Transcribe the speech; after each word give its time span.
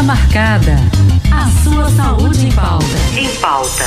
Consulta 0.00 0.02
marcada. 0.02 0.76
A 1.30 1.62
sua 1.62 1.90
saúde 1.90 2.46
em 2.46 2.52
pauta. 2.52 2.86
Em 3.18 3.28
pauta. 3.36 3.84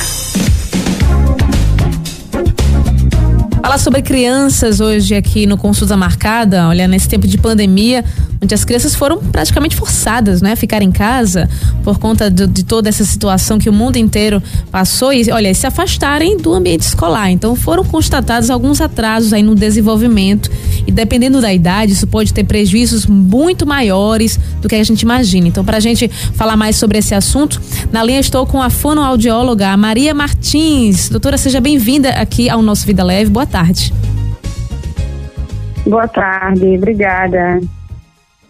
Falar 3.62 3.78
sobre 3.80 4.02
crianças 4.04 4.80
hoje 4.80 5.16
aqui 5.16 5.48
no 5.48 5.58
Consulta 5.58 5.98
Marcada, 5.98 6.68
olha, 6.68 6.88
nesse 6.88 7.08
tempo 7.10 7.26
de 7.28 7.38
pandemia, 7.38 8.06
onde 8.44 8.54
as 8.54 8.66
crianças 8.66 8.94
foram 8.94 9.18
praticamente 9.18 9.76
forçadas, 9.76 10.42
né, 10.42 10.52
a 10.52 10.56
ficar 10.56 10.82
em 10.82 10.92
casa 10.92 11.50
por 11.84 11.98
conta 11.98 12.30
de, 12.30 12.46
de 12.46 12.64
toda 12.64 12.90
essa 12.90 13.04
situação 13.06 13.58
que 13.58 13.70
o 13.70 13.74
mundo 13.74 13.98
inteiro 13.98 14.44
passou 14.70 15.14
e, 15.14 15.32
olha, 15.32 15.54
se 15.54 15.66
afastarem 15.66 16.38
do 16.38 16.54
ambiente 16.54 16.82
escolar. 16.82 17.32
Então, 17.32 17.56
foram 17.56 17.84
constatados 17.84 18.50
alguns 18.50 18.82
atrasos 18.82 19.34
aí 19.34 19.42
no 19.42 19.56
desenvolvimento 19.56 20.52
e 20.86 20.92
dependendo 20.92 21.40
da 21.42 21.54
idade, 21.54 21.94
isso 21.94 22.06
pode 22.06 22.34
ter 22.34 22.44
prejuízos 22.44 23.06
muito 23.06 23.66
maiores 23.66 24.38
do 24.62 24.68
que 24.68 24.76
a 24.76 24.84
gente 24.84 25.02
imagina. 25.02 25.48
Então, 25.48 25.64
para 25.64 25.78
a 25.78 25.80
gente 25.80 26.08
falar 26.08 26.58
mais 26.58 26.76
sobre 26.76 26.98
esse 26.98 27.16
assunto, 27.16 27.62
na 27.92 28.04
linha 28.04 28.20
estou 28.20 28.46
com 28.46 28.62
a 28.62 28.70
fonoaudióloga 28.70 29.76
Maria 29.78 30.14
Martins. 30.14 31.10
Doutora, 31.10 31.38
seja 31.38 31.62
bem-vinda 31.62 32.10
aqui 32.10 32.50
ao 32.50 32.62
nosso 32.62 32.86
Vida 32.86 33.04
Leve. 33.04 33.30
Boa 33.30 33.46
tarde. 33.46 33.94
Boa 35.86 36.08
tarde, 36.08 36.78
obrigada. 36.78 37.60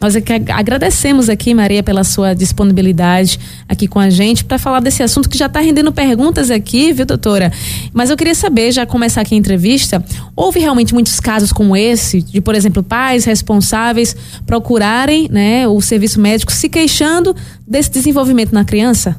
Nós 0.03 0.17
agradecemos 0.53 1.29
aqui, 1.29 1.53
Maria, 1.53 1.81
pela 1.81 2.03
sua 2.03 2.33
disponibilidade 2.33 3.39
aqui 3.69 3.87
com 3.87 4.01
a 4.01 4.09
gente 4.09 4.43
para 4.43 4.59
falar 4.59 4.81
desse 4.81 5.01
assunto 5.01 5.29
que 5.29 5.37
já 5.37 5.45
está 5.45 5.61
rendendo 5.61 5.93
perguntas 5.93 6.51
aqui, 6.51 6.91
viu, 6.91 7.05
doutora? 7.05 7.49
Mas 7.93 8.09
eu 8.09 8.17
queria 8.17 8.35
saber, 8.35 8.73
já 8.73 8.85
começar 8.85 9.21
aqui 9.21 9.33
a 9.33 9.37
entrevista, 9.37 10.03
houve 10.35 10.59
realmente 10.59 10.93
muitos 10.93 11.21
casos 11.21 11.53
como 11.53 11.73
esse, 11.73 12.21
de, 12.21 12.41
por 12.41 12.53
exemplo, 12.53 12.83
pais 12.83 13.23
responsáveis 13.23 14.13
procurarem 14.45 15.29
né, 15.31 15.65
o 15.69 15.79
serviço 15.79 16.19
médico 16.19 16.51
se 16.51 16.69
queixando 16.69 17.33
desse 17.65 17.89
desenvolvimento 17.89 18.51
na 18.51 18.65
criança? 18.65 19.15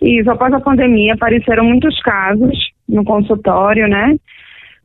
Isso, 0.00 0.30
após 0.30 0.50
a 0.54 0.60
pandemia 0.60 1.12
apareceram 1.12 1.66
muitos 1.66 2.00
casos 2.00 2.58
no 2.88 3.04
consultório, 3.04 3.86
né? 3.86 4.16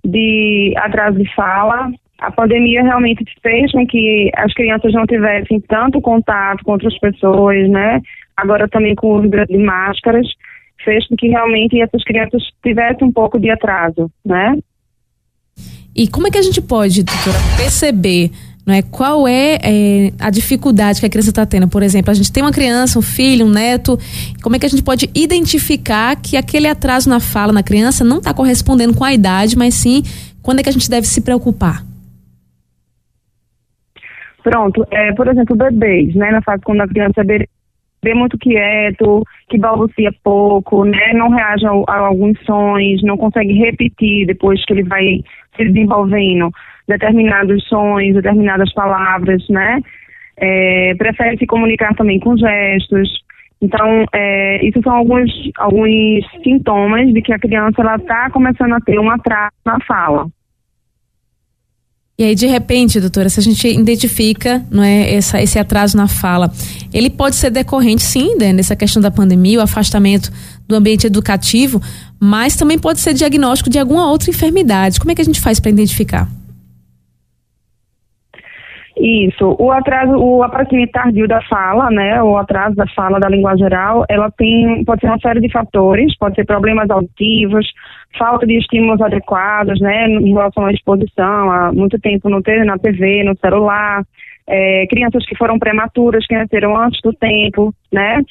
De 0.03 0.73
atraso 0.75 1.17
de 1.17 1.33
fala, 1.33 1.89
a 2.19 2.31
pandemia 2.31 2.83
realmente 2.83 3.23
fez 3.41 3.71
com 3.71 3.85
que 3.85 4.31
as 4.35 4.53
crianças 4.53 4.91
não 4.93 5.05
tivessem 5.05 5.59
tanto 5.61 6.01
contato 6.01 6.63
com 6.63 6.71
outras 6.71 6.97
pessoas, 6.99 7.69
né? 7.69 8.01
Agora 8.35 8.67
também 8.67 8.95
com 8.95 9.07
o 9.07 9.19
uso 9.19 9.29
de 9.29 9.57
máscaras, 9.57 10.27
fez 10.83 11.07
com 11.07 11.15
que 11.15 11.27
realmente 11.27 11.79
essas 11.81 12.03
crianças 12.03 12.41
tivessem 12.63 13.07
um 13.07 13.11
pouco 13.11 13.39
de 13.39 13.49
atraso, 13.49 14.09
né? 14.25 14.57
E 15.95 16.07
como 16.07 16.27
é 16.27 16.31
que 16.31 16.37
a 16.37 16.41
gente 16.41 16.61
pode, 16.61 17.03
doutora, 17.03 17.37
perceber 17.57 18.31
não 18.67 18.73
é? 18.73 18.81
Qual 18.81 19.25
é, 19.25 19.57
é, 19.63 20.13
a 20.19 20.29
dificuldade 20.29 20.99
que 20.99 21.05
a 21.05 21.09
criança 21.09 21.29
está 21.29 21.45
tendo? 21.45 21.69
Por 21.69 21.81
exemplo, 21.81 22.11
a 22.11 22.13
gente 22.13 22.29
tem 22.29 22.43
uma 22.43 22.51
criança, 22.51 22.99
um 22.99 23.01
filho, 23.01 23.45
um 23.45 23.49
neto. 23.49 23.97
Como 24.43 24.57
é 24.57 24.59
que 24.59 24.65
a 24.65 24.69
gente 24.69 24.83
pode 24.83 25.09
identificar 25.15 26.17
que 26.17 26.35
aquele 26.35 26.67
atraso 26.67 27.09
na 27.09 27.21
fala 27.21 27.53
na 27.53 27.63
criança 27.63 28.03
não 28.03 28.17
está 28.17 28.33
correspondendo 28.33 28.93
com 28.93 29.05
a 29.05 29.13
idade, 29.13 29.57
mas 29.57 29.73
sim 29.73 30.03
quando 30.41 30.59
é 30.59 30.63
que 30.63 30.67
a 30.67 30.73
gente 30.73 30.89
deve 30.89 31.07
se 31.07 31.21
preocupar? 31.21 31.86
Pronto, 34.49 34.87
é, 34.91 35.11
por 35.11 35.27
exemplo, 35.27 35.57
bebês, 35.57 36.15
né, 36.15 36.31
na 36.31 36.41
fase 36.41 36.63
quando 36.63 36.79
a 36.79 36.87
criança 36.87 37.21
é 37.21 38.13
muito 38.13 38.37
quieto, 38.37 39.21
que 39.49 39.57
balbucia 39.57 40.09
pouco, 40.23 40.85
né, 40.85 41.11
não 41.13 41.27
reage 41.27 41.65
a, 41.65 41.71
a, 41.71 41.97
alguns 42.07 42.39
sons, 42.45 43.03
não 43.03 43.17
consegue 43.17 43.51
repetir 43.51 44.25
depois 44.25 44.63
que 44.63 44.71
ele 44.71 44.83
vai 44.83 45.21
se 45.57 45.65
desenvolvendo 45.65 46.49
determinados 46.87 47.61
sons, 47.67 48.13
determinadas 48.13 48.71
palavras, 48.73 49.45
né, 49.49 49.81
é, 50.37 50.95
prefere 50.95 51.37
se 51.37 51.45
comunicar 51.45 51.93
também 51.95 52.17
com 52.17 52.37
gestos. 52.37 53.21
Então, 53.61 54.05
é, 54.13 54.65
isso 54.65 54.79
são 54.81 54.93
alguns, 54.93 55.29
alguns 55.57 56.25
sintomas 56.41 57.11
de 57.11 57.21
que 57.21 57.33
a 57.33 57.39
criança 57.39 57.81
está 57.97 58.29
começando 58.29 58.75
a 58.75 58.79
ter 58.79 58.97
um 58.97 59.09
atraso 59.09 59.51
na 59.65 59.77
fala. 59.81 60.25
E 62.19 62.23
aí, 62.23 62.33
de 62.33 62.47
repente, 62.47 62.99
doutora, 62.99 63.29
se 63.29 63.39
a 63.39 63.43
gente 63.43 63.67
identifica 63.67 64.65
não 64.71 64.81
é, 64.81 65.13
essa, 65.13 65.39
esse 65.39 65.59
atraso 65.59 65.95
na 65.95 66.07
fala, 66.07 66.51
ele 66.91 67.11
pode 67.11 67.35
ser 67.35 67.51
decorrente, 67.51 68.01
sim, 68.01 68.35
né, 68.39 68.51
dessa 68.55 68.75
questão 68.75 68.99
da 68.99 69.11
pandemia, 69.11 69.59
o 69.59 69.61
afastamento 69.61 70.33
do 70.67 70.73
ambiente 70.73 71.05
educativo, 71.05 71.79
mas 72.19 72.55
também 72.55 72.79
pode 72.79 73.01
ser 73.01 73.13
diagnóstico 73.13 73.69
de 73.69 73.77
alguma 73.77 74.09
outra 74.09 74.31
enfermidade. 74.31 74.99
Como 74.99 75.11
é 75.11 75.15
que 75.15 75.21
a 75.21 75.25
gente 75.25 75.39
faz 75.39 75.59
para 75.59 75.69
identificar? 75.69 76.27
Isso. 78.99 79.55
O 79.59 79.71
atraso, 79.71 80.13
o 80.17 80.41
aparecimento 80.41 80.91
tardio 80.91 81.27
da 81.27 81.39
fala, 81.43 81.89
né, 81.91 82.21
o 82.21 82.35
atraso 82.35 82.75
da 82.75 82.87
fala 82.95 83.19
da 83.19 83.29
língua 83.29 83.55
geral, 83.55 84.03
ela 84.09 84.31
tem, 84.31 84.83
pode 84.85 85.01
ser 85.01 85.07
uma 85.07 85.19
série 85.19 85.39
de 85.39 85.51
fatores, 85.51 86.17
pode 86.17 86.35
ser 86.35 86.45
problemas 86.45 86.89
auditivos, 86.89 87.67
falta 88.17 88.47
de 88.47 88.57
estímulos 88.57 88.99
adequados, 88.99 89.79
né, 89.79 90.07
em 90.07 90.33
relação 90.33 90.65
à 90.65 90.71
exposição, 90.71 91.51
há 91.51 91.71
muito 91.71 91.99
tempo 91.99 92.27
no, 92.27 92.41
na 92.65 92.77
TV, 92.79 93.23
no 93.23 93.37
celular, 93.37 94.03
é, 94.47 94.87
crianças 94.87 95.23
que 95.27 95.37
foram 95.37 95.59
prematuras, 95.59 96.25
que 96.25 96.35
nasceram 96.35 96.75
antes 96.75 96.99
do 97.03 97.13
tempo, 97.13 97.71
né, 97.93 98.23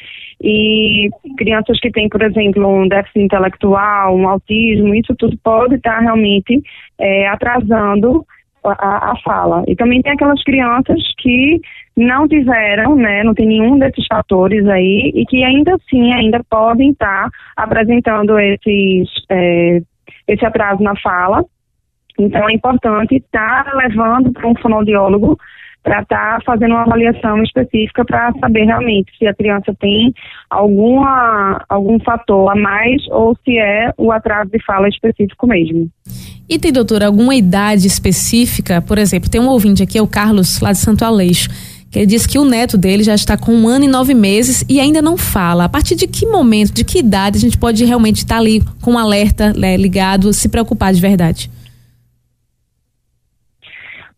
e 0.43 1.09
crianças 1.38 1.78
que 1.78 1.93
têm, 1.93 2.09
por 2.09 2.22
exemplo, 2.22 2.66
um 2.66 2.88
déficit 2.88 3.21
intelectual, 3.21 4.16
um 4.16 4.28
autismo, 4.28 4.93
isso 4.97 5.15
tudo 5.16 5.38
pode 5.44 5.77
estar 5.77 6.00
realmente 6.00 6.60
é, 6.98 7.28
atrasando 7.28 8.27
a, 8.69 9.12
a, 9.12 9.16
fala. 9.25 9.65
E 9.66 9.77
também 9.77 10.03
tem 10.03 10.12
aquelas 10.12 10.43
crianças 10.43 11.00
que 11.19 11.60
não 11.97 12.28
tiveram, 12.28 12.97
né, 12.97 13.22
não 13.25 13.34
tem 13.34 13.47
nenhum 13.47 13.78
desses 13.78 14.06
fatores 14.06 14.66
aí 14.66 15.12
e 15.15 15.25
que 15.27 15.43
ainda 15.43 15.75
assim 15.75 16.12
ainda 16.12 16.41
podem 16.50 16.91
estar 16.91 17.28
apresentando 17.56 18.38
esses, 18.38 19.09
é, 19.31 19.81
esse 20.28 20.44
atraso 20.44 20.82
na 20.82 20.94
fala. 20.97 21.44
Então 22.19 22.49
é 22.49 22.53
importante 22.53 23.16
estar 23.16 23.75
levando 23.75 24.32
para 24.32 24.49
um 24.49 24.54
fonoaudiólogo 24.56 25.38
para 25.87 26.03
estar 26.03 26.39
tá 26.39 26.45
fazendo 26.45 26.73
uma 26.73 26.83
avaliação 26.83 27.41
específica 27.45 28.05
para 28.05 28.33
saber 28.41 28.65
realmente 28.65 29.17
se 29.17 29.25
a 29.25 29.33
criança 29.33 29.73
tem 29.79 30.13
alguma, 30.51 31.65
algum 31.69 32.01
fator 32.01 32.51
a 32.51 32.57
mais 32.57 33.01
ou 33.09 33.37
se 33.45 33.57
é 33.57 33.93
o 33.97 34.11
atraso 34.11 34.51
de 34.51 34.59
fala 34.65 34.89
específico 34.89 35.47
mesmo. 35.47 35.89
E 36.49 36.59
tem, 36.59 36.73
doutora, 36.73 37.07
alguma 37.07 37.37
idade 37.37 37.87
específica? 37.87 38.83
Por 38.83 38.99
exemplo, 38.99 39.31
tem 39.31 39.41
um 39.41 39.49
ouvinte 39.49 39.81
aqui, 39.81 39.97
é 39.97 40.03
o 40.03 40.09
Carlos, 40.09 40.61
lá 40.61 40.73
de 40.73 40.79
Santo 40.79 41.05
Aleixo, 41.05 41.49
que 41.89 42.05
diz 42.05 42.27
que 42.27 42.37
o 42.37 42.45
neto 42.45 42.77
dele 42.77 43.05
já 43.05 43.15
está 43.15 43.37
com 43.37 43.53
um 43.53 43.69
ano 43.69 43.85
e 43.85 43.89
nove 43.89 44.13
meses 44.13 44.65
e 44.69 44.81
ainda 44.81 45.01
não 45.01 45.17
fala. 45.17 45.67
A 45.67 45.69
partir 45.69 45.95
de 45.95 46.09
que 46.09 46.27
momento, 46.27 46.75
de 46.75 46.85
que 46.85 46.99
idade 46.99 47.39
a 47.39 47.41
gente 47.41 47.57
pode 47.57 47.85
realmente 47.85 48.17
estar 48.17 48.39
ali 48.39 48.61
com 48.83 48.95
um 48.95 48.99
alerta 48.99 49.53
né, 49.53 49.77
ligado, 49.77 50.33
se 50.33 50.49
preocupar 50.49 50.93
de 50.93 51.01
verdade? 51.01 51.49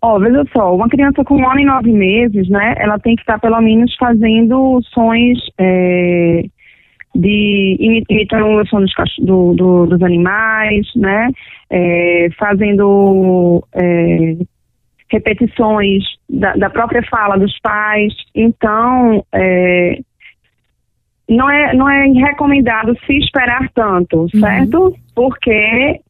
Ó, 0.00 0.16
oh, 0.16 0.20
veja 0.20 0.44
só, 0.56 0.74
uma 0.74 0.88
criança 0.88 1.24
com 1.24 1.36
um 1.36 1.50
ano 1.50 1.60
e 1.60 1.64
nove 1.64 1.92
meses, 1.92 2.48
né, 2.48 2.74
ela 2.78 2.98
tem 3.00 3.16
que 3.16 3.22
estar 3.22 3.38
pelo 3.40 3.60
menos 3.60 3.92
fazendo 3.96 4.80
sons 4.94 5.38
é, 5.58 6.44
de 7.14 8.04
imitando 8.08 8.46
o 8.46 8.66
som 8.68 8.80
dos, 8.80 8.92
do, 9.18 9.54
do, 9.54 9.86
dos 9.86 10.02
animais, 10.02 10.86
né, 10.94 11.28
é, 11.68 12.28
fazendo 12.38 13.64
é, 13.74 14.36
repetições 15.10 16.04
da, 16.28 16.52
da, 16.54 16.70
própria 16.70 17.02
fala 17.10 17.36
dos 17.36 17.58
pais. 17.60 18.14
Então, 18.34 19.24
é, 19.32 19.98
não 21.28 21.50
é, 21.50 21.74
não 21.74 21.88
é 21.88 22.06
recomendado 22.06 22.96
se 23.04 23.14
esperar 23.18 23.68
tanto, 23.74 24.20
uhum. 24.20 24.28
certo? 24.28 24.94
Porque 25.14 26.00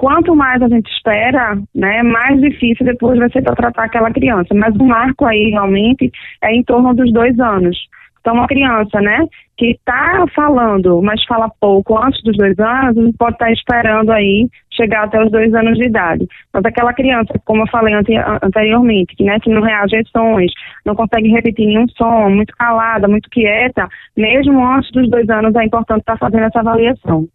quanto 0.00 0.34
mais 0.34 0.62
a 0.62 0.68
gente 0.68 0.90
espera, 0.90 1.58
né, 1.74 2.02
mais 2.02 2.40
difícil 2.40 2.86
depois 2.86 3.18
vai 3.18 3.30
ser 3.30 3.42
para 3.42 3.54
tratar 3.54 3.84
aquela 3.84 4.10
criança. 4.10 4.54
Mas 4.54 4.74
o 4.76 4.82
marco 4.82 5.26
aí 5.26 5.50
realmente 5.50 6.10
é 6.42 6.54
em 6.54 6.64
torno 6.64 6.94
dos 6.94 7.12
dois 7.12 7.38
anos. 7.38 7.76
Então, 8.18 8.32
uma 8.32 8.46
criança, 8.46 8.98
né, 8.98 9.26
que 9.58 9.72
está 9.72 10.24
falando, 10.34 11.02
mas 11.02 11.22
fala 11.24 11.50
pouco 11.60 11.98
antes 12.02 12.22
dos 12.22 12.34
dois 12.34 12.58
anos, 12.58 12.96
não 12.96 13.12
pode 13.12 13.34
estar 13.34 13.46
tá 13.46 13.52
esperando 13.52 14.10
aí 14.10 14.48
chegar 14.72 15.04
até 15.04 15.22
os 15.22 15.30
dois 15.30 15.52
anos 15.52 15.76
de 15.76 15.84
idade. 15.84 16.26
Mas 16.50 16.64
aquela 16.64 16.94
criança, 16.94 17.34
como 17.44 17.62
eu 17.62 17.68
falei 17.68 17.94
anteriormente, 18.42 19.14
que, 19.14 19.24
né, 19.24 19.38
que 19.38 19.50
não 19.50 19.60
reage 19.60 19.96
a 19.96 20.02
sons, 20.04 20.50
não 20.86 20.94
consegue 20.94 21.28
repetir 21.28 21.66
nenhum 21.66 21.86
som, 21.88 22.30
muito 22.30 22.56
calada, 22.56 23.06
muito 23.06 23.28
quieta, 23.28 23.86
mesmo 24.16 24.66
antes 24.66 24.90
dos 24.92 25.10
dois 25.10 25.28
anos 25.28 25.54
é 25.56 25.64
importante 25.64 26.00
estar 26.00 26.16
tá 26.16 26.18
fazendo 26.18 26.44
essa 26.44 26.60
avaliação. 26.60 27.28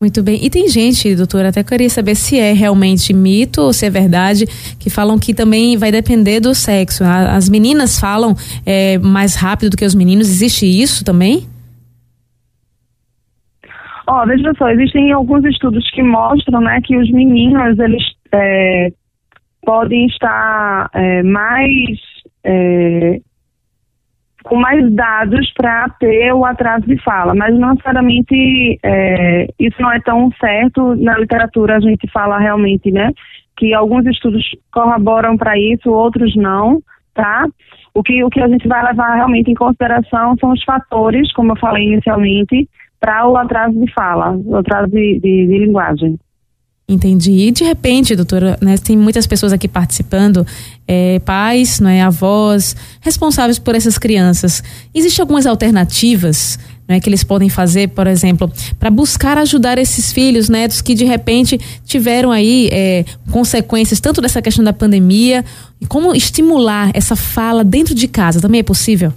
Muito 0.00 0.22
bem. 0.22 0.42
E 0.42 0.48
tem 0.48 0.66
gente, 0.66 1.14
doutora, 1.14 1.50
até 1.50 1.62
queria 1.62 1.90
saber 1.90 2.14
se 2.14 2.38
é 2.38 2.54
realmente 2.54 3.12
mito 3.12 3.60
ou 3.60 3.70
se 3.70 3.84
é 3.84 3.90
verdade, 3.90 4.46
que 4.78 4.88
falam 4.88 5.18
que 5.18 5.34
também 5.34 5.76
vai 5.76 5.92
depender 5.92 6.40
do 6.40 6.54
sexo. 6.54 7.04
As 7.04 7.50
meninas 7.50 8.00
falam 8.00 8.34
é, 8.64 8.96
mais 8.96 9.36
rápido 9.36 9.72
do 9.72 9.76
que 9.76 9.84
os 9.84 9.94
meninos. 9.94 10.26
Existe 10.26 10.64
isso 10.64 11.04
também? 11.04 11.46
Ó, 14.06 14.22
oh, 14.22 14.26
veja 14.26 14.50
só, 14.56 14.70
existem 14.70 15.12
alguns 15.12 15.44
estudos 15.44 15.88
que 15.90 16.02
mostram, 16.02 16.62
né, 16.62 16.80
que 16.82 16.96
os 16.96 17.10
meninos, 17.12 17.78
eles 17.78 18.02
é, 18.32 18.90
podem 19.62 20.06
estar 20.06 20.88
é, 20.94 21.22
mais 21.22 21.98
é, 22.42 23.20
com 24.44 24.56
mais 24.56 24.90
dados 24.92 25.52
para 25.54 25.88
ter 26.00 26.32
o 26.32 26.44
atraso 26.44 26.86
de 26.86 26.96
fala, 27.02 27.34
mas 27.34 27.56
não 27.58 27.70
necessariamente 27.70 28.78
é, 28.82 29.46
isso 29.58 29.80
não 29.80 29.92
é 29.92 30.00
tão 30.00 30.30
certo. 30.40 30.94
Na 30.96 31.18
literatura 31.18 31.76
a 31.76 31.80
gente 31.80 32.10
fala 32.10 32.38
realmente, 32.38 32.90
né, 32.90 33.10
que 33.56 33.74
alguns 33.74 34.06
estudos 34.06 34.42
corroboram 34.72 35.36
para 35.36 35.58
isso, 35.58 35.90
outros 35.90 36.34
não, 36.36 36.80
tá? 37.14 37.46
O 37.92 38.02
que, 38.02 38.22
o 38.24 38.30
que 38.30 38.40
a 38.40 38.48
gente 38.48 38.66
vai 38.66 38.82
levar 38.84 39.16
realmente 39.16 39.50
em 39.50 39.54
consideração 39.54 40.34
são 40.40 40.52
os 40.52 40.62
fatores, 40.64 41.32
como 41.32 41.52
eu 41.52 41.56
falei 41.56 41.84
inicialmente, 41.84 42.68
para 42.98 43.26
o 43.26 43.36
atraso 43.36 43.78
de 43.78 43.92
fala, 43.92 44.36
o 44.36 44.56
atraso 44.56 44.88
de, 44.90 45.18
de, 45.20 45.46
de 45.46 45.58
linguagem. 45.58 46.18
Entendi. 46.92 47.30
E 47.30 47.50
de 47.52 47.62
repente, 47.62 48.16
doutora, 48.16 48.58
né, 48.60 48.76
tem 48.76 48.96
muitas 48.96 49.24
pessoas 49.24 49.52
aqui 49.52 49.68
participando, 49.68 50.44
é, 50.88 51.20
pais, 51.20 51.78
né, 51.78 52.02
avós, 52.02 52.74
responsáveis 53.00 53.60
por 53.60 53.76
essas 53.76 53.96
crianças. 53.96 54.60
Existem 54.92 55.22
algumas 55.22 55.46
alternativas 55.46 56.58
né, 56.88 56.98
que 56.98 57.08
eles 57.08 57.22
podem 57.22 57.48
fazer, 57.48 57.90
por 57.90 58.08
exemplo, 58.08 58.52
para 58.76 58.90
buscar 58.90 59.38
ajudar 59.38 59.78
esses 59.78 60.12
filhos, 60.12 60.48
netos 60.48 60.80
que 60.80 60.96
de 60.96 61.04
repente 61.04 61.60
tiveram 61.84 62.32
aí 62.32 62.68
é, 62.72 63.04
consequências 63.30 64.00
tanto 64.00 64.20
dessa 64.20 64.42
questão 64.42 64.64
da 64.64 64.72
pandemia, 64.72 65.44
como 65.86 66.12
estimular 66.12 66.90
essa 66.92 67.14
fala 67.14 67.62
dentro 67.62 67.94
de 67.94 68.08
casa? 68.08 68.40
Também 68.40 68.58
é 68.58 68.64
possível? 68.64 69.12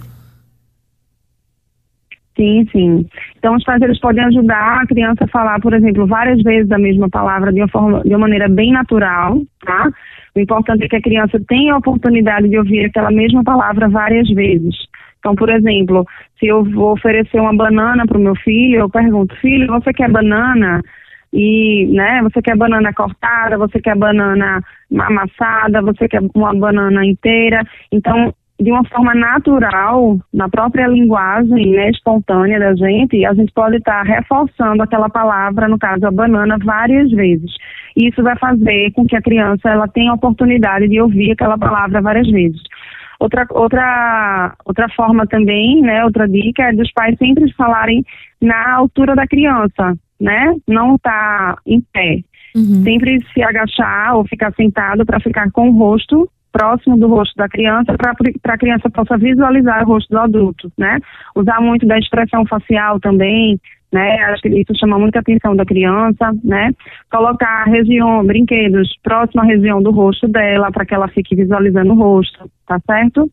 Sim, 2.44 2.66
sim. 2.70 3.06
Então, 3.38 3.56
os 3.56 3.64
pais 3.64 3.80
eles 3.80 3.98
podem 3.98 4.22
ajudar 4.24 4.82
a 4.82 4.86
criança 4.86 5.24
a 5.24 5.28
falar, 5.28 5.58
por 5.60 5.72
exemplo, 5.72 6.06
várias 6.06 6.42
vezes 6.42 6.70
a 6.70 6.78
mesma 6.78 7.08
palavra 7.08 7.50
de 7.50 7.60
uma, 7.60 7.68
forma, 7.68 8.02
de 8.02 8.10
uma 8.10 8.18
maneira 8.18 8.48
bem 8.48 8.70
natural, 8.70 9.40
tá? 9.64 9.90
O 10.36 10.40
importante 10.40 10.84
é 10.84 10.88
que 10.88 10.96
a 10.96 11.00
criança 11.00 11.40
tenha 11.48 11.72
a 11.72 11.78
oportunidade 11.78 12.48
de 12.48 12.58
ouvir 12.58 12.84
aquela 12.84 13.10
mesma 13.10 13.42
palavra 13.42 13.88
várias 13.88 14.28
vezes. 14.28 14.74
Então, 15.18 15.34
por 15.34 15.48
exemplo, 15.48 16.04
se 16.38 16.46
eu 16.46 16.62
vou 16.64 16.92
oferecer 16.92 17.40
uma 17.40 17.56
banana 17.56 18.04
para 18.06 18.18
o 18.18 18.20
meu 18.20 18.36
filho, 18.36 18.80
eu 18.80 18.90
pergunto, 18.90 19.34
filho, 19.36 19.66
você 19.68 19.90
quer 19.94 20.10
banana? 20.10 20.82
E, 21.32 21.86
né, 21.86 22.20
você 22.22 22.42
quer 22.42 22.56
banana 22.56 22.92
cortada, 22.92 23.56
você 23.56 23.80
quer 23.80 23.96
banana 23.96 24.62
amassada, 24.98 25.80
você 25.80 26.06
quer 26.08 26.20
uma 26.34 26.54
banana 26.54 27.06
inteira. 27.06 27.62
Então, 27.90 28.34
de 28.60 28.70
uma 28.70 28.84
forma 28.84 29.14
natural, 29.14 30.18
na 30.32 30.48
própria 30.48 30.86
linguagem 30.86 31.72
né, 31.72 31.90
espontânea 31.90 32.60
da 32.60 32.74
gente, 32.74 33.24
a 33.26 33.34
gente 33.34 33.52
pode 33.52 33.76
estar 33.76 34.04
tá 34.04 34.14
reforçando 34.14 34.82
aquela 34.82 35.08
palavra, 35.08 35.66
no 35.68 35.78
caso 35.78 36.06
a 36.06 36.10
banana, 36.10 36.56
várias 36.62 37.10
vezes. 37.10 37.50
E 37.96 38.08
isso 38.08 38.22
vai 38.22 38.36
fazer 38.38 38.92
com 38.92 39.06
que 39.06 39.16
a 39.16 39.22
criança 39.22 39.68
ela 39.68 39.88
tenha 39.88 40.12
a 40.12 40.14
oportunidade 40.14 40.88
de 40.88 41.00
ouvir 41.00 41.32
aquela 41.32 41.58
palavra 41.58 42.00
várias 42.00 42.30
vezes. 42.30 42.60
Outra, 43.18 43.46
outra, 43.50 44.54
outra 44.64 44.88
forma 44.90 45.26
também, 45.26 45.80
né, 45.80 46.04
outra 46.04 46.28
dica 46.28 46.62
é 46.64 46.72
dos 46.72 46.92
pais 46.92 47.16
sempre 47.18 47.52
falarem 47.54 48.04
na 48.40 48.74
altura 48.74 49.16
da 49.16 49.26
criança, 49.26 49.96
né? 50.20 50.54
Não 50.68 50.98
tá 50.98 51.56
em 51.66 51.80
pé. 51.92 52.20
Uhum. 52.54 52.84
Sempre 52.84 53.20
se 53.32 53.42
agachar 53.42 54.16
ou 54.16 54.26
ficar 54.26 54.52
sentado 54.54 55.04
para 55.04 55.18
ficar 55.18 55.50
com 55.50 55.70
o 55.70 55.76
rosto 55.76 56.28
próximo 56.54 56.96
do 56.96 57.08
rosto 57.08 57.34
da 57.36 57.48
criança 57.48 57.92
para 57.98 58.54
a 58.54 58.58
criança 58.58 58.88
possa 58.88 59.18
visualizar 59.18 59.82
o 59.82 59.86
rosto 59.88 60.08
do 60.08 60.20
adulto, 60.20 60.72
né? 60.78 60.98
Usar 61.34 61.60
muito 61.60 61.84
da 61.84 61.98
expressão 61.98 62.46
facial 62.46 63.00
também, 63.00 63.58
né? 63.92 64.18
Acho 64.26 64.42
que 64.42 64.48
isso 64.48 64.72
chama 64.78 64.96
muita 64.96 65.18
atenção 65.18 65.56
da 65.56 65.64
criança, 65.64 66.32
né? 66.44 66.70
Colocar 67.10 67.64
região, 67.64 68.24
brinquedos 68.24 68.88
próximo 69.02 69.42
à 69.42 69.44
região 69.44 69.82
do 69.82 69.90
rosto 69.90 70.28
dela 70.28 70.70
para 70.70 70.86
que 70.86 70.94
ela 70.94 71.08
fique 71.08 71.34
visualizando 71.34 71.92
o 71.92 71.96
rosto, 71.96 72.48
tá 72.68 72.78
certo? 72.86 73.28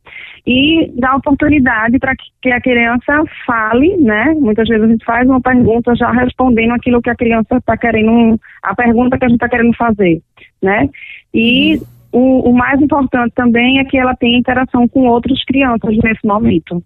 E 0.45 0.91
dar 0.99 1.15
oportunidade 1.15 1.99
para 1.99 2.15
que 2.41 2.51
a 2.51 2.59
criança 2.59 3.23
fale, 3.45 3.97
né? 3.97 4.33
Muitas 4.39 4.67
vezes 4.67 4.83
a 4.83 4.87
gente 4.87 5.05
faz 5.05 5.29
uma 5.29 5.41
pergunta 5.41 5.95
já 5.95 6.11
respondendo 6.11 6.73
aquilo 6.73 7.01
que 7.03 7.09
a 7.11 7.15
criança 7.15 7.57
está 7.57 7.77
querendo, 7.77 8.39
a 8.63 8.73
pergunta 8.73 9.17
que 9.17 9.25
a 9.25 9.27
gente 9.27 9.37
está 9.37 9.49
querendo 9.49 9.75
fazer, 9.75 10.21
né? 10.59 10.89
E 11.31 11.79
o, 12.11 12.49
o 12.49 12.53
mais 12.53 12.81
importante 12.81 13.33
também 13.35 13.79
é 13.79 13.85
que 13.85 13.97
ela 13.97 14.15
tenha 14.15 14.37
interação 14.37 14.87
com 14.87 15.07
outras 15.07 15.43
crianças 15.45 15.95
nesse 16.03 16.25
momento 16.25 16.83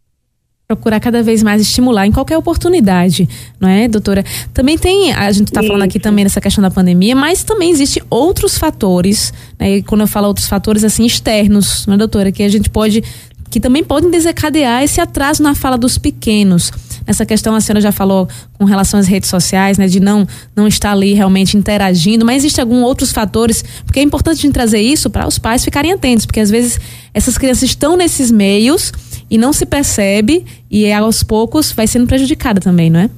procurar 0.68 1.00
cada 1.00 1.22
vez 1.22 1.44
mais 1.44 1.62
estimular 1.62 2.08
em 2.08 2.12
qualquer 2.12 2.38
oportunidade, 2.38 3.30
não 3.60 3.70
é, 3.70 3.88
doutora? 3.88 4.24
Também 4.52 4.78
tem, 4.78 5.14
a 5.14 5.32
gente 5.32 5.50
está 5.50 5.62
falando 5.62 5.84
aqui 5.84 6.00
também 6.00 6.26
nessa 6.26 6.42
questão 6.42 6.62
da 6.62 6.72
pandemia, 6.72 7.16
mas 7.16 7.44
também 7.44 7.70
existe 7.70 8.02
outros 8.10 8.58
fatores, 8.58 9.32
né? 9.60 9.78
E 9.78 9.84
quando 9.84 10.02
eu 10.02 10.08
falo 10.08 10.28
outros 10.28 10.48
fatores 10.48 10.84
assim 10.84 11.06
externos, 11.06 11.86
não 11.86 11.94
é, 11.94 11.98
doutora, 11.98 12.32
que 12.32 12.42
a 12.42 12.50
gente 12.50 12.70
pode 12.70 13.04
que 13.52 13.60
também 13.60 13.84
podem 13.84 14.10
desencadear 14.10 14.84
esse 14.84 15.00
atraso 15.00 15.42
na 15.42 15.54
fala 15.54 15.78
dos 15.78 15.98
pequenos. 15.98 16.72
Essa 17.08 17.26
questão 17.26 17.56
a 17.56 17.62
senhora 17.62 17.82
já 17.82 17.92
falou 17.92 18.28
com 18.54 18.66
relação 18.66 19.00
às 19.00 19.08
redes 19.08 19.30
sociais, 19.30 19.78
né, 19.78 19.88
de 19.88 20.00
não 20.00 20.26
não 20.56 20.68
estar 20.68 20.92
ali 20.92 21.14
realmente 21.14 21.58
interagindo, 21.58 22.26
mas 22.26 22.38
existem 22.38 22.64
alguns 22.64 22.84
outros 22.84 23.12
fatores, 23.12 23.64
porque 23.84 24.00
é 24.00 24.04
importante 24.04 24.50
trazer 24.52 24.80
isso 24.80 25.10
para 25.10 25.28
os 25.28 25.38
pais 25.38 25.64
ficarem 25.64 25.94
atentos, 25.94 26.26
porque 26.26 26.40
às 26.40 26.50
vezes 26.50 26.80
essas 27.14 27.38
crianças 27.38 27.64
estão 27.64 27.96
nesses 27.96 28.32
meios 28.32 28.92
e 29.30 29.38
não 29.38 29.54
se 29.54 29.66
percebe 29.66 30.46
e 30.70 30.92
aos 30.92 31.24
poucos 31.24 31.72
vai 31.72 31.88
sendo 31.88 32.08
prejudicada 32.08 32.60
também, 32.60 32.90
não 32.90 33.02
é? 33.02 33.10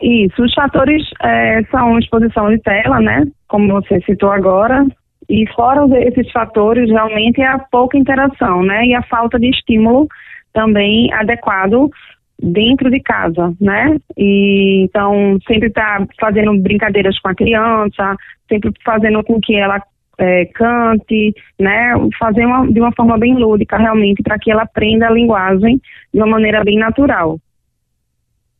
Isso, 0.00 0.42
os 0.42 0.52
fatores 0.52 1.02
é, 1.22 1.62
são 1.70 1.96
exposição 1.98 2.50
de 2.50 2.58
tela, 2.58 3.00
né? 3.00 3.24
Como 3.46 3.68
você 3.68 4.00
citou 4.00 4.32
agora, 4.32 4.84
e 5.28 5.46
fora 5.54 5.86
esses 6.00 6.30
fatores, 6.32 6.90
realmente 6.90 7.40
é 7.40 7.46
a 7.46 7.58
pouca 7.58 7.96
interação, 7.96 8.62
né? 8.62 8.84
E 8.86 8.94
a 8.94 9.02
falta 9.04 9.38
de 9.38 9.48
estímulo 9.48 10.08
também 10.52 11.12
adequado 11.12 11.90
dentro 12.42 12.90
de 12.90 13.00
casa, 13.00 13.54
né? 13.60 13.96
E 14.16 14.82
então 14.84 15.38
sempre 15.46 15.68
está 15.68 16.04
fazendo 16.20 16.58
brincadeiras 16.58 17.18
com 17.20 17.28
a 17.28 17.34
criança, 17.34 18.16
sempre 18.48 18.72
fazendo 18.84 19.22
com 19.22 19.40
que 19.40 19.54
ela 19.54 19.80
é, 20.18 20.44
cante, 20.46 21.34
né? 21.58 21.94
Fazer 22.18 22.44
uma, 22.44 22.66
de 22.66 22.80
uma 22.80 22.92
forma 22.92 23.16
bem 23.18 23.34
lúdica, 23.34 23.76
realmente, 23.76 24.22
para 24.22 24.38
que 24.38 24.50
ela 24.50 24.62
aprenda 24.62 25.06
a 25.06 25.12
linguagem 25.12 25.80
de 26.12 26.20
uma 26.20 26.26
maneira 26.26 26.62
bem 26.64 26.78
natural. 26.78 27.38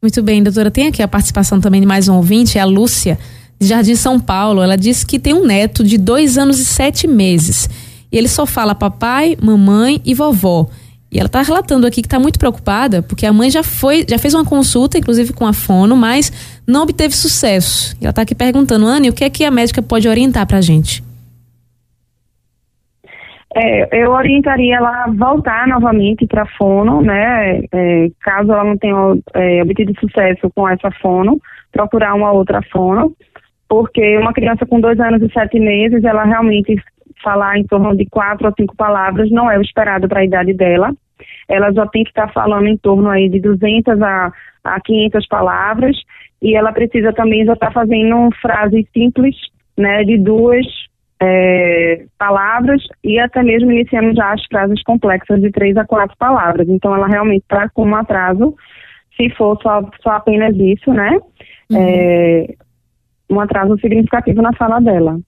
Muito 0.01 0.23
bem, 0.23 0.43
doutora. 0.43 0.71
Tem 0.71 0.89
aqui 0.89 1.03
a 1.03 1.09
participação 1.09 1.61
também 1.61 1.81
de 1.81 1.87
mais 1.87 2.09
um 2.09 2.17
ouvinte, 2.17 2.59
é 2.59 2.61
a 2.61 2.65
Lúcia, 2.65 3.19
de 3.61 3.67
Jardim 3.67 3.95
São 3.95 4.19
Paulo. 4.19 4.63
Ela 4.63 4.77
disse 4.77 5.07
que 5.07 5.19
tem 5.19 5.35
um 5.35 5.47
neto 5.47 5.85
de 5.85 5.97
dois 5.97 6.37
anos 6.37 6.59
e 6.59 6.65
sete 6.65 7.07
meses. 7.07 7.69
E 8.11 8.19
ele 8.19 8.29
só 8.29 8.45
fala 8.45 8.75
papai, 8.75 9.37
mamãe 9.41 10.01
e 10.05 10.15
vovó. 10.15 10.69
E 11.13 11.19
ela 11.19 11.27
está 11.27 11.43
relatando 11.43 11.87
aqui 11.87 12.01
que 12.01 12.07
está 12.07 12.19
muito 12.19 12.39
preocupada, 12.39 13.03
porque 13.03 13.27
a 13.27 13.33
mãe 13.33 13.51
já 13.51 13.63
foi, 13.63 14.07
já 14.09 14.19
fez 14.19 14.33
uma 14.33 14.47
consulta, 14.47 14.97
inclusive 14.97 15.35
com 15.35 15.47
a 15.47 15.53
fono, 15.53 15.95
mas 15.95 16.33
não 16.67 16.85
obteve 16.85 17.15
sucesso. 17.15 17.95
E 18.01 18.05
ela 18.05 18.11
está 18.11 18.23
aqui 18.23 18.35
perguntando, 18.35 18.87
Anne, 18.87 19.11
o 19.11 19.13
que 19.13 19.23
é 19.23 19.29
que 19.29 19.45
a 19.45 19.51
médica 19.51 19.83
pode 19.83 20.09
orientar 20.09 20.47
para 20.47 20.57
a 20.57 20.63
gente? 20.63 21.05
É, 23.55 24.03
eu 24.03 24.13
orientaria 24.13 24.77
ela 24.77 25.05
a 25.05 25.11
voltar 25.11 25.69
novamente 25.69 26.27
para 26.27 26.45
a 26.45 26.57
fono, 26.57 27.03
né? 27.03 27.61
É, 27.71 28.09
caso 28.23 28.51
ela 28.51 28.65
não 28.65 28.79
tenha 28.79 28.97
é, 29.35 29.63
obtido 29.63 29.93
sucesso 30.01 30.51
com 30.55 30.67
essa 30.67 30.91
fono, 31.03 31.39
procurar 31.71 32.15
uma 32.15 32.33
outra 32.33 32.63
fono, 32.73 33.13
porque 33.69 34.17
uma 34.17 34.33
criança 34.33 34.65
com 34.65 34.81
dois 34.81 34.99
anos 34.99 35.21
e 35.21 35.31
sete 35.31 35.61
meses, 35.61 36.03
ela 36.03 36.25
realmente 36.25 36.75
falar 37.23 37.59
em 37.59 37.65
torno 37.65 37.95
de 37.95 38.07
quatro 38.07 38.47
ou 38.47 38.55
cinco 38.59 38.75
palavras 38.75 39.31
não 39.31 39.51
é 39.51 39.59
o 39.59 39.63
esperado 39.63 40.09
para 40.09 40.21
a 40.21 40.25
idade 40.25 40.55
dela. 40.55 40.91
Ela 41.53 41.73
já 41.73 41.87
tem 41.87 42.03
que 42.05 42.11
estar 42.11 42.29
tá 42.29 42.33
falando 42.33 42.67
em 42.67 42.77
torno 42.77 43.09
aí 43.11 43.29
de 43.29 43.41
200 43.41 44.01
a, 44.01 44.33
a 44.65 44.81
500 44.81 45.27
palavras 45.27 45.97
e 46.41 46.57
ela 46.57 46.73
precisa 46.73 47.13
também 47.13 47.45
já 47.45 47.53
estar 47.53 47.67
tá 47.67 47.73
fazendo 47.73 48.31
frases 48.41 48.87
simples, 48.93 49.37
né, 49.77 50.03
de 50.03 50.19
duas 50.19 50.67
é, 51.21 52.05
palavras 52.19 52.83
e 53.05 53.19
até 53.21 53.43
mesmo 53.43 53.71
iniciando 53.71 54.15
já 54.15 54.33
as 54.33 54.45
frases 54.47 54.83
complexas 54.83 55.41
de 55.41 55.51
três 55.51 55.77
a 55.77 55.85
quatro 55.85 56.17
palavras. 56.17 56.69
Então 56.69 56.95
ela 56.95 57.07
realmente 57.07 57.43
está 57.43 57.69
com 57.69 57.87
um 57.87 57.95
atraso, 57.95 58.57
se 59.17 59.31
for 59.31 59.57
só, 59.63 59.89
só 60.03 60.11
apenas 60.11 60.57
isso, 60.57 60.93
né? 60.93 61.19
Uhum. 61.71 61.79
É, 61.79 62.47
um 63.31 63.41
atraso 63.41 63.79
significativo 63.79 64.43
na 64.43 64.53
fala 64.55 64.81
dela. 64.81 65.19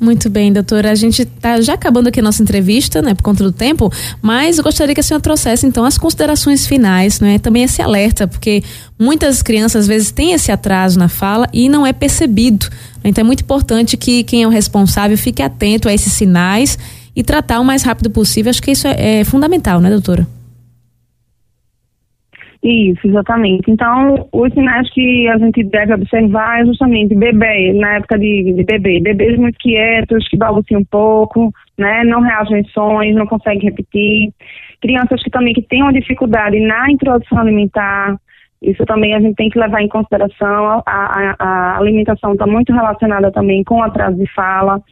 Muito 0.00 0.30
bem, 0.30 0.52
doutora. 0.52 0.92
A 0.92 0.94
gente 0.94 1.22
está 1.22 1.60
já 1.60 1.74
acabando 1.74 2.08
aqui 2.08 2.20
a 2.20 2.22
nossa 2.22 2.40
entrevista, 2.40 3.02
né, 3.02 3.14
por 3.14 3.22
conta 3.22 3.42
do 3.42 3.50
tempo, 3.50 3.92
mas 4.22 4.58
eu 4.58 4.64
gostaria 4.64 4.94
que 4.94 5.00
a 5.00 5.02
senhora 5.02 5.22
trouxesse, 5.22 5.66
então, 5.66 5.84
as 5.84 5.98
considerações 5.98 6.66
finais, 6.66 7.18
né, 7.18 7.38
também 7.38 7.64
esse 7.64 7.82
alerta, 7.82 8.28
porque 8.28 8.62
muitas 8.98 9.42
crianças, 9.42 9.82
às 9.82 9.88
vezes, 9.88 10.12
têm 10.12 10.32
esse 10.32 10.52
atraso 10.52 10.98
na 10.98 11.08
fala 11.08 11.48
e 11.52 11.68
não 11.68 11.84
é 11.84 11.92
percebido. 11.92 12.68
Então, 13.02 13.22
é 13.22 13.24
muito 13.24 13.42
importante 13.42 13.96
que 13.96 14.22
quem 14.22 14.44
é 14.44 14.46
o 14.46 14.50
responsável 14.50 15.18
fique 15.18 15.42
atento 15.42 15.88
a 15.88 15.94
esses 15.94 16.12
sinais 16.12 16.78
e 17.14 17.24
tratar 17.24 17.58
o 17.58 17.64
mais 17.64 17.82
rápido 17.82 18.08
possível. 18.08 18.50
Acho 18.50 18.62
que 18.62 18.70
isso 18.70 18.86
é, 18.86 19.20
é 19.20 19.24
fundamental, 19.24 19.80
né, 19.80 19.90
doutora? 19.90 20.37
Isso, 22.70 23.06
exatamente. 23.06 23.70
Então, 23.70 24.28
os 24.30 24.52
sinais 24.52 24.92
que 24.92 25.26
a 25.28 25.38
gente 25.38 25.64
deve 25.64 25.94
observar 25.94 26.60
é 26.60 26.66
justamente 26.66 27.14
bebê, 27.14 27.72
na 27.72 27.94
época 27.94 28.18
de, 28.18 28.52
de 28.52 28.62
bebê. 28.62 29.00
Bebês 29.00 29.38
muito 29.38 29.56
quietos, 29.58 30.28
que 30.28 30.36
balbuciam 30.36 30.82
um 30.82 30.84
pouco, 30.84 31.50
né? 31.78 32.04
Não 32.04 32.20
reagem 32.20 32.62
sons, 32.64 33.14
não 33.14 33.26
conseguem 33.26 33.62
repetir. 33.62 34.34
Crianças 34.82 35.22
que 35.22 35.30
também 35.30 35.54
que 35.54 35.62
têm 35.62 35.82
uma 35.82 35.94
dificuldade 35.94 36.60
na 36.60 36.90
introdução 36.90 37.38
alimentar, 37.38 38.16
isso 38.60 38.84
também 38.84 39.14
a 39.14 39.20
gente 39.20 39.36
tem 39.36 39.48
que 39.48 39.58
levar 39.58 39.80
em 39.80 39.88
consideração. 39.88 40.82
A, 40.84 40.84
a, 40.84 41.36
a 41.38 41.78
alimentação 41.78 42.34
está 42.34 42.46
muito 42.46 42.70
relacionada 42.70 43.32
também 43.32 43.64
com 43.64 43.82
atraso 43.82 44.18
de 44.18 44.30
fala. 44.34 44.82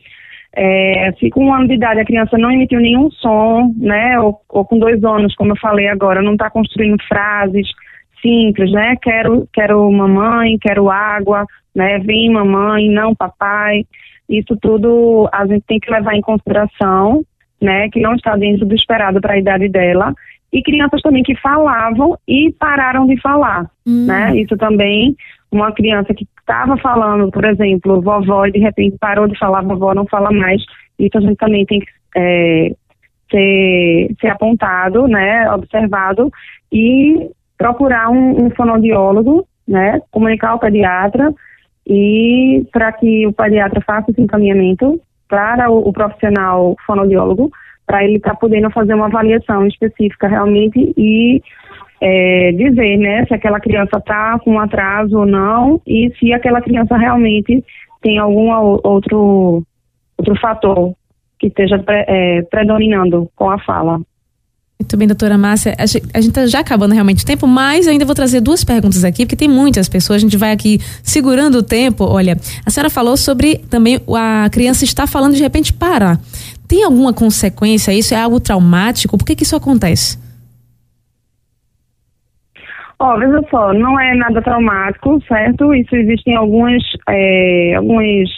É, 0.59 1.13
se 1.21 1.29
com 1.29 1.45
um 1.45 1.55
ano 1.55 1.69
de 1.69 1.75
idade 1.75 2.01
a 2.01 2.05
criança 2.05 2.39
não 2.39 2.51
emitiu 2.51 2.81
nenhum 2.81 3.11
som, 3.11 3.75
né, 3.77 4.19
ou, 4.19 4.41
ou 4.49 4.65
com 4.65 4.79
dois 4.79 5.05
anos, 5.05 5.35
como 5.35 5.53
eu 5.53 5.57
falei 5.57 5.87
agora, 5.87 6.23
não 6.23 6.33
está 6.33 6.49
construindo 6.49 6.97
frases 7.07 7.69
simples, 8.23 8.73
né, 8.73 8.97
quero, 9.03 9.47
quero 9.53 9.93
mamãe, 9.93 10.57
quero 10.59 10.89
água, 10.89 11.45
né, 11.75 11.99
vem 11.99 12.31
mamãe, 12.31 12.89
não 12.89 13.15
papai. 13.15 13.85
Isso 14.27 14.57
tudo 14.57 15.29
a 15.31 15.47
gente 15.47 15.65
tem 15.67 15.79
que 15.79 15.91
levar 15.91 16.15
em 16.15 16.23
consideração, 16.23 17.23
né, 17.61 17.91
que 17.91 18.01
não 18.01 18.15
está 18.15 18.35
dentro 18.35 18.65
do 18.65 18.75
esperado 18.75 19.21
para 19.21 19.35
a 19.35 19.39
idade 19.39 19.69
dela. 19.69 20.15
E 20.51 20.63
crianças 20.63 21.03
também 21.03 21.23
que 21.23 21.37
falavam 21.37 22.17
e 22.27 22.51
pararam 22.59 23.07
de 23.07 23.21
falar, 23.21 23.71
hum. 23.87 24.07
né, 24.07 24.35
isso 24.35 24.57
também 24.57 25.15
uma 25.53 25.71
criança 25.73 26.15
que 26.15 26.27
estava 26.47 26.77
falando, 26.79 27.29
por 27.33 27.45
exemplo, 27.45 28.01
vovó, 28.01 28.47
e 28.47 28.53
de 28.53 28.61
repente 28.61 28.97
parou 29.01 29.27
de 29.27 29.37
falar, 29.37 29.63
vovó 29.63 29.93
não 29.93 30.07
fala 30.07 30.31
mais, 30.31 30.63
isso 30.97 31.19
a 31.19 31.21
gente 31.21 31.37
também 31.37 31.67
tem 31.67 31.81
que 31.81 31.87
é, 32.17 32.73
ser, 33.29 34.15
ser 34.21 34.29
apontado, 34.29 35.09
né, 35.09 35.51
observado, 35.53 36.31
e 36.73 37.29
procurar 37.59 38.11
um, 38.11 38.47
um 38.47 38.51
fonoaudiólogo, 38.51 39.47
né, 39.67 40.01
comunicar 40.13 40.51
ao 40.51 40.61
pediatra, 40.61 41.35
e 41.85 42.65
para 42.73 42.93
que 42.93 43.27
o 43.27 43.33
pediatra 43.33 43.81
faça 43.81 44.13
esse 44.13 44.21
encaminhamento 44.21 45.01
para 45.29 45.69
o, 45.69 45.89
o 45.89 45.93
profissional 45.93 46.77
fonoaudiólogo, 46.87 47.51
para 47.85 48.05
ele 48.05 48.17
estar 48.17 48.31
tá 48.31 48.37
podendo 48.37 48.71
fazer 48.71 48.95
uma 48.95 49.07
avaliação 49.07 49.67
específica 49.67 50.29
realmente 50.29 50.93
e 50.97 51.43
é, 52.01 52.53
dizer, 52.53 52.97
né, 52.99 53.25
se 53.27 53.35
aquela 53.35 53.61
criança 53.61 53.99
está 53.99 54.39
com 54.41 54.59
atraso 54.59 55.19
ou 55.19 55.27
não 55.27 55.81
e 55.87 56.13
se 56.19 56.33
aquela 56.33 56.61
criança 56.61 56.97
realmente 56.97 57.65
tem 58.03 58.19
algum 58.19 58.51
outro, 58.85 59.65
outro 60.19 60.41
fator 60.41 60.93
que 61.39 61.49
esteja 61.49 61.79
pre, 61.79 62.05
é, 62.07 62.43
predominando 62.43 63.29
com 63.35 63.51
a 63.51 63.59
fala. 63.59 64.01
Muito 64.79 64.95
bem, 64.99 65.09
doutora 65.09 65.39
Márcia. 65.39 65.75
A 65.79 65.87
gente 65.87 66.29
está 66.29 66.47
já 66.47 66.61
acabando 66.61 66.93
realmente 66.93 67.25
o 67.25 67.27
tempo, 67.27 67.47
mas 67.47 67.87
eu 67.87 67.93
ainda 67.93 68.05
vou 68.05 68.15
trazer 68.15 68.43
duas 68.43 68.63
perguntas 68.63 69.05
aqui, 69.05 69.25
porque 69.25 69.35
tem 69.35 69.49
muitas 69.49 69.89
pessoas. 69.89 70.19
A 70.19 70.21
gente 70.21 70.37
vai 70.37 70.53
aqui 70.53 70.79
segurando 71.03 71.57
o 71.57 71.63
tempo. 71.63 72.05
Olha, 72.05 72.37
a 72.65 72.71
senhora 72.71 72.91
falou 72.91 73.17
sobre 73.17 73.57
também 73.71 73.99
a 74.15 74.49
criança 74.51 74.85
está 74.85 75.07
falando 75.07 75.35
de 75.35 75.43
repente 75.43 75.73
parar. 75.73 76.21
Tem 76.69 76.85
alguma 76.85 77.15
consequência? 77.15 77.91
Isso 77.91 78.13
é 78.13 78.21
algo 78.21 78.39
traumático? 78.39 79.17
Por 79.17 79.25
que, 79.25 79.35
que 79.35 79.45
isso 79.45 79.57
acontece? 79.57 80.19
Ó, 82.99 83.19
veja 83.19 83.43
só, 83.51 83.73
não 83.75 84.01
é 84.01 84.15
nada 84.15 84.41
traumático, 84.41 85.21
certo? 85.29 85.75
Isso 85.75 85.95
existem 85.95 86.35
algumas, 86.35 86.83
é, 87.09 87.75
algumas, 87.75 88.29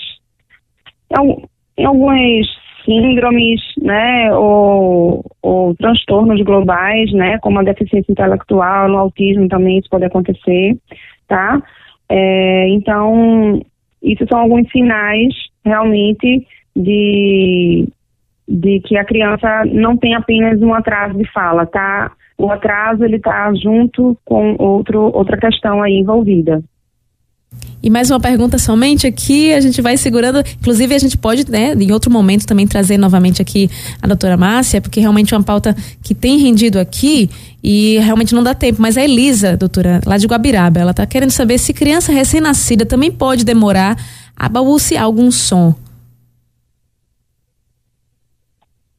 em 1.76 1.84
algumas 1.84 2.46
síndromes, 2.84 3.60
né, 3.80 4.34
ou, 4.34 5.24
ou 5.42 5.74
transtornos 5.76 6.40
globais, 6.42 7.12
né, 7.12 7.38
como 7.38 7.60
a 7.60 7.62
deficiência 7.62 8.10
intelectual, 8.10 8.88
no 8.88 8.98
autismo 8.98 9.46
também 9.46 9.78
isso 9.78 9.90
pode 9.90 10.06
acontecer, 10.06 10.76
tá? 11.28 11.62
É, 12.08 12.68
então, 12.70 13.60
isso 14.02 14.24
são 14.28 14.40
alguns 14.40 14.68
sinais 14.70 15.34
realmente 15.64 16.46
de, 16.74 17.86
de 18.48 18.80
que 18.80 18.96
a 18.96 19.04
criança 19.04 19.64
não 19.66 19.96
tem 19.96 20.14
apenas 20.14 20.60
um 20.62 20.72
atraso 20.72 21.16
de 21.18 21.30
fala, 21.30 21.66
tá? 21.66 22.10
O 22.38 22.50
atraso 22.50 23.04
ele 23.04 23.16
está 23.16 23.52
junto 23.54 24.16
com 24.24 24.54
outro, 24.58 25.10
outra 25.12 25.36
questão 25.36 25.82
aí 25.82 25.94
envolvida. 25.94 26.62
E 27.82 27.88
mais 27.90 28.10
uma 28.10 28.20
pergunta 28.20 28.58
somente 28.58 29.06
aqui, 29.06 29.52
a 29.52 29.60
gente 29.60 29.80
vai 29.80 29.96
segurando, 29.96 30.40
inclusive 30.60 30.94
a 30.94 30.98
gente 30.98 31.16
pode, 31.16 31.50
né, 31.50 31.74
em 31.74 31.92
outro 31.92 32.10
momento 32.10 32.46
também 32.46 32.66
trazer 32.66 32.98
novamente 32.98 33.40
aqui 33.40 33.68
a 34.02 34.06
doutora 34.06 34.36
Márcia, 34.36 34.80
porque 34.80 35.00
realmente 35.00 35.32
é 35.32 35.36
uma 35.36 35.44
pauta 35.44 35.74
que 36.02 36.14
tem 36.14 36.38
rendido 36.38 36.78
aqui 36.78 37.30
e 37.62 37.98
realmente 37.98 38.34
não 38.34 38.42
dá 38.42 38.54
tempo, 38.54 38.82
mas 38.82 38.96
a 38.96 39.02
Elisa, 39.02 39.56
doutora, 39.56 40.00
lá 40.04 40.16
de 40.16 40.26
Guabiraba, 40.26 40.80
ela 40.80 40.90
está 40.90 41.06
querendo 41.06 41.30
saber 41.30 41.58
se 41.58 41.72
criança 41.72 42.12
recém-nascida 42.12 42.84
também 42.84 43.10
pode 43.10 43.44
demorar 43.44 43.96
a 44.36 44.48
balbuciar 44.48 45.04
algum 45.04 45.30
som. 45.30 45.74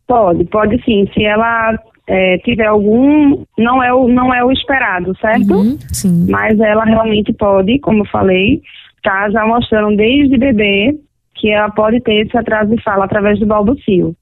Pode, 0.07 0.43
pode 0.45 0.83
sim. 0.83 1.05
Se 1.13 1.23
ela 1.23 1.77
é, 2.09 2.39
tiver 2.39 2.65
algum, 2.65 3.43
não 3.55 3.83
é 3.83 3.93
o, 3.93 4.07
não 4.07 4.33
é 4.33 4.43
o 4.43 4.51
esperado, 4.51 5.15
certo? 5.19 5.53
Uhum, 5.53 5.77
sim. 5.93 6.25
Mas 6.27 6.59
ela 6.59 6.83
realmente 6.83 7.31
pode, 7.33 7.77
como 7.79 8.01
eu 8.01 8.07
falei, 8.07 8.61
tá 9.03 9.29
já 9.29 9.45
mostrando 9.45 9.95
desde 9.95 10.35
bebê 10.35 10.97
que 11.35 11.51
ela 11.51 11.69
pode 11.69 12.01
ter 12.01 12.25
esse 12.25 12.35
atraso 12.35 12.75
de 12.75 12.81
fala 12.81 13.05
através 13.05 13.39
do 13.39 13.45
balbucio. 13.45 14.15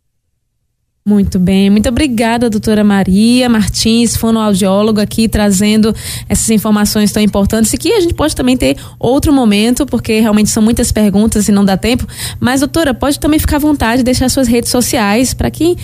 Muito 1.08 1.40
bem, 1.40 1.70
muito 1.70 1.88
obrigada, 1.88 2.50
doutora 2.50 2.84
Maria 2.84 3.48
Martins, 3.48 4.18
fonoaudióloga, 4.18 5.04
aqui 5.04 5.30
trazendo 5.30 5.94
essas 6.28 6.50
informações 6.50 7.14
tão 7.14 7.24
importantes 7.24 7.72
e 7.72 7.78
que 7.78 7.94
a 7.94 8.02
gente 8.02 8.14
pode 8.14 8.36
também 8.36 8.58
ter 8.58 8.76
outro 9.00 9.32
momento, 9.32 9.86
porque 9.86 10.20
realmente 10.20 10.50
são 10.50 10.62
muitas 10.62 10.92
perguntas 10.92 11.48
e 11.48 11.52
não 11.54 11.64
dá 11.64 11.78
tempo. 11.78 12.06
Mas, 12.42 12.60
doutora, 12.60 12.94
pode 12.94 13.22
também 13.22 13.40
ficar 13.40 13.56
à 13.56 13.60
vontade 13.60 14.00
de 14.00 14.04
deixar 14.04 14.28
suas 14.28 14.50
redes 14.50 14.70
sociais 14.70 15.34
para 15.34 15.50
quem 15.50 15.78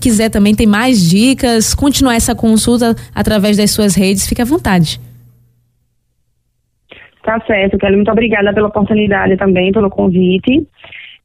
quiser 0.00 0.30
também 0.30 0.54
ter 0.54 0.64
mais 0.64 1.06
dicas, 1.06 1.74
continuar 1.74 2.14
essa 2.14 2.34
consulta 2.34 2.96
através 3.14 3.58
das 3.58 3.72
suas 3.72 3.94
redes, 3.94 4.26
fique 4.26 4.40
à 4.40 4.46
vontade. 4.46 4.98
Tá 7.22 7.38
certo, 7.46 7.76
Kelly. 7.76 7.96
Muito 7.96 8.10
obrigada 8.10 8.54
pela 8.54 8.68
oportunidade 8.68 9.36
também, 9.36 9.70
pelo 9.70 9.90
convite. 9.90 10.66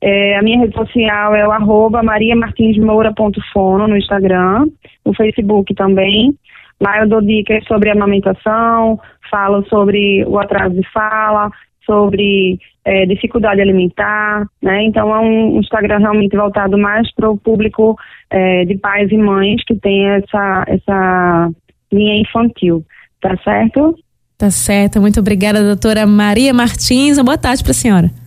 É, 0.01 0.37
a 0.37 0.41
minha 0.41 0.59
rede 0.59 0.75
social 0.75 1.35
é 1.35 1.47
o 1.47 1.51
arroba 1.51 2.03
mariamartinsmoura.fono 2.03 3.87
no 3.87 3.97
Instagram, 3.97 4.67
no 5.05 5.13
Facebook 5.15 5.73
também. 5.73 6.33
Lá 6.79 6.99
eu 6.99 7.09
dou 7.09 7.21
dicas 7.21 7.65
sobre 7.65 7.89
amamentação, 7.89 8.99
falo 9.31 9.65
sobre 9.67 10.23
o 10.25 10.37
atraso 10.39 10.75
de 10.75 10.87
fala, 10.91 11.49
sobre 11.85 12.59
é, 12.85 13.05
dificuldade 13.05 13.61
alimentar, 13.61 14.45
né? 14.61 14.83
Então 14.83 15.13
é 15.15 15.19
um 15.19 15.59
Instagram 15.59 15.99
realmente 15.99 16.37
voltado 16.37 16.77
mais 16.77 17.11
para 17.15 17.29
o 17.29 17.37
público 17.37 17.97
é, 18.29 18.65
de 18.65 18.77
pais 18.77 19.11
e 19.11 19.17
mães 19.17 19.63
que 19.65 19.73
tem 19.75 20.07
essa, 20.09 20.65
essa 20.67 21.49
linha 21.91 22.21
infantil, 22.21 22.85
tá 23.19 23.35
certo? 23.43 23.97
Tá 24.37 24.51
certo, 24.51 25.01
muito 25.01 25.19
obrigada, 25.19 25.63
doutora 25.63 26.05
Maria 26.05 26.53
Martins. 26.53 27.17
Uma 27.17 27.23
boa 27.23 27.37
tarde 27.39 27.63
para 27.63 27.71
a 27.71 27.73
senhora. 27.73 28.26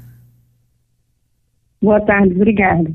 Boa 1.83 2.01
tarde, 2.05 2.35
obrigada. 2.35 2.93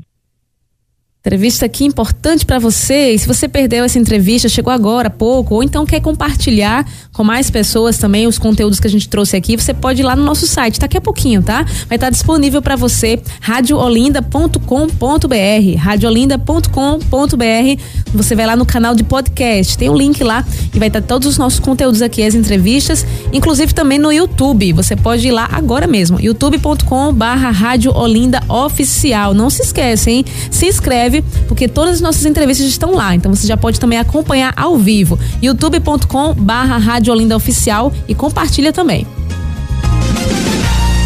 Entrevista 1.26 1.66
aqui 1.66 1.84
importante 1.84 2.46
para 2.46 2.60
você. 2.60 3.10
E 3.10 3.18
se 3.18 3.26
você 3.26 3.48
perdeu 3.48 3.84
essa 3.84 3.98
entrevista, 3.98 4.48
chegou 4.48 4.72
agora 4.72 5.08
há 5.08 5.10
pouco, 5.10 5.56
ou 5.56 5.62
então 5.64 5.84
quer 5.84 6.00
compartilhar 6.00 6.88
com 7.12 7.24
mais 7.24 7.50
pessoas 7.50 7.98
também 7.98 8.28
os 8.28 8.38
conteúdos 8.38 8.78
que 8.78 8.86
a 8.86 8.90
gente 8.90 9.08
trouxe 9.08 9.36
aqui, 9.36 9.56
você 9.56 9.74
pode 9.74 10.02
ir 10.02 10.04
lá 10.04 10.14
no 10.14 10.22
nosso 10.22 10.46
site, 10.46 10.78
daqui 10.78 10.96
a 10.96 11.00
pouquinho, 11.00 11.42
tá? 11.42 11.66
Vai 11.88 11.96
estar 11.96 12.10
disponível 12.10 12.62
para 12.62 12.76
você, 12.76 13.20
radioolinda.com.br, 13.40 15.78
radioolinda.com.br. 15.78 17.82
Você 18.14 18.36
vai 18.36 18.46
lá 18.46 18.54
no 18.54 18.64
canal 18.64 18.94
de 18.94 19.02
podcast, 19.02 19.76
tem 19.76 19.90
um 19.90 19.96
link 19.96 20.22
lá 20.22 20.46
e 20.72 20.78
vai 20.78 20.86
estar 20.86 21.02
todos 21.02 21.26
os 21.26 21.38
nossos 21.38 21.58
conteúdos 21.58 22.02
aqui, 22.02 22.22
as 22.22 22.36
entrevistas, 22.36 23.04
inclusive 23.32 23.74
também 23.74 23.98
no 23.98 24.12
YouTube. 24.12 24.72
Você 24.74 24.94
pode 24.94 25.26
ir 25.26 25.32
lá 25.32 25.48
agora 25.50 25.88
mesmo, 25.88 26.20
youtube.com/barra 26.20 27.50
Rádio 27.50 27.92
Olinda 27.96 28.40
Oficial. 28.48 29.34
Não 29.34 29.50
se 29.50 29.62
esquece, 29.62 30.10
hein? 30.10 30.24
Se 30.52 30.66
inscreve 30.66 31.15
porque 31.48 31.68
todas 31.68 31.96
as 31.96 32.00
nossas 32.00 32.24
entrevistas 32.24 32.66
estão 32.66 32.94
lá. 32.94 33.14
Então 33.14 33.34
você 33.34 33.46
já 33.46 33.56
pode 33.56 33.78
também 33.78 33.98
acompanhar 33.98 34.52
ao 34.56 34.76
vivo. 34.76 35.18
youtube.com 35.42 36.34
barra 36.34 36.76
Rádio 36.76 37.12
Olinda 37.12 37.36
Oficial 37.36 37.92
e 38.08 38.14
compartilha 38.14 38.72
também. 38.72 39.06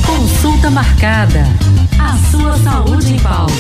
Consulta 0.07 0.71
marcada. 0.71 1.47
A 1.99 2.17
sua 2.31 2.57
saúde 2.59 3.14
em 3.14 3.19
pauta. 3.19 3.52